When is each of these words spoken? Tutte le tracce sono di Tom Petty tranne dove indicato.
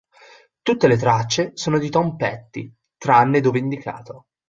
Tutte 0.63 0.87
le 0.87 0.97
tracce 0.97 1.51
sono 1.53 1.77
di 1.77 1.91
Tom 1.91 2.15
Petty 2.15 2.73
tranne 2.97 3.39
dove 3.39 3.59
indicato. 3.59 4.29